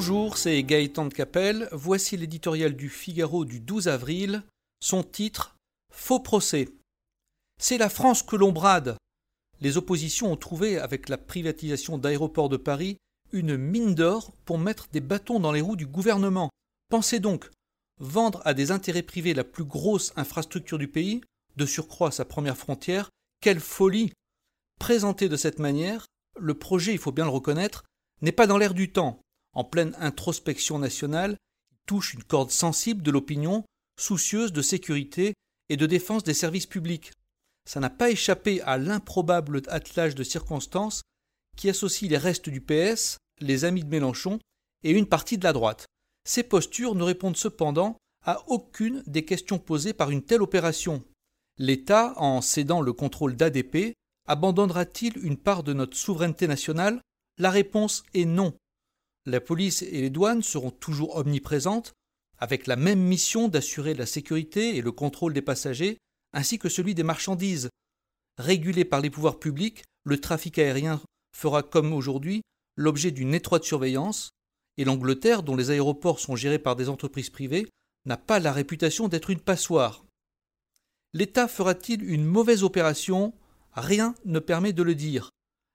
[0.00, 1.68] Bonjour, c'est Gaëtan de Capelle.
[1.72, 4.44] Voici l'éditorial du Figaro du 12 avril.
[4.78, 5.56] Son titre
[5.92, 6.68] Faux procès.
[7.60, 8.96] C'est la France que l'on brade.
[9.60, 12.96] Les oppositions ont trouvé, avec la privatisation d'aéroports de Paris,
[13.32, 16.48] une mine d'or pour mettre des bâtons dans les roues du gouvernement.
[16.90, 17.50] Pensez donc,
[17.98, 21.22] vendre à des intérêts privés la plus grosse infrastructure du pays,
[21.56, 24.12] de surcroît sa première frontière, quelle folie
[24.78, 26.06] Présenté de cette manière,
[26.38, 27.82] le projet, il faut bien le reconnaître,
[28.22, 29.20] n'est pas dans l'air du temps.
[29.54, 31.36] En pleine introspection nationale,
[31.86, 33.64] touche une corde sensible de l'opinion,
[33.98, 35.34] soucieuse de sécurité
[35.68, 37.12] et de défense des services publics.
[37.68, 41.02] Ça n'a pas échappé à l'improbable attelage de circonstances
[41.56, 44.38] qui associe les restes du PS, les amis de Mélenchon
[44.84, 45.86] et une partie de la droite.
[46.24, 51.02] Ces postures ne répondent cependant à aucune des questions posées par une telle opération.
[51.58, 53.94] L'État, en cédant le contrôle d'ADP,
[54.26, 57.00] abandonnera-t-il une part de notre souveraineté nationale?
[57.38, 58.54] La réponse est non.
[59.28, 61.92] La police et les douanes seront toujours omniprésentes,
[62.38, 65.98] avec la même mission d'assurer la sécurité et le contrôle des passagers,
[66.32, 67.68] ainsi que celui des marchandises.
[68.38, 71.02] Régulé par les pouvoirs publics, le trafic aérien
[71.36, 72.40] fera comme aujourd'hui
[72.74, 74.30] l'objet d'une étroite surveillance,
[74.78, 77.68] et l'Angleterre, dont les aéroports sont gérés par des entreprises privées,
[78.06, 80.06] n'a pas la réputation d'être une passoire.
[81.12, 83.34] L'État fera-t-il une mauvaise opération?
[83.74, 85.28] Rien ne permet de le dire.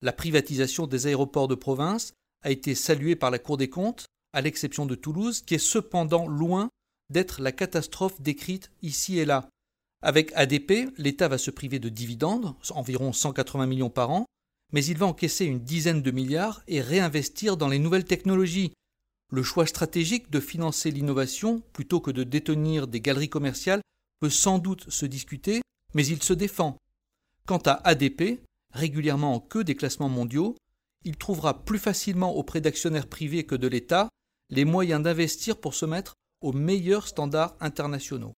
[0.00, 4.40] La privatisation des aéroports de province a été saluée par la Cour des comptes, à
[4.40, 6.68] l'exception de Toulouse, qui est cependant loin
[7.10, 9.48] d'être la catastrophe décrite ici et là.
[10.02, 14.26] Avec ADP, l'État va se priver de dividendes, environ 180 millions par an,
[14.72, 18.72] mais il va encaisser une dizaine de milliards et réinvestir dans les nouvelles technologies.
[19.32, 23.80] Le choix stratégique de financer l'innovation plutôt que de détenir des galeries commerciales
[24.20, 25.62] peut sans doute se discuter,
[25.94, 26.76] mais il se défend.
[27.46, 30.56] Quant à ADP, régulièrement en queue des classements mondiaux,
[31.04, 34.08] il trouvera plus facilement auprès d'actionnaires privés que de l'État
[34.50, 38.32] les moyens d'investir pour se mettre aux meilleurs standards internationaux.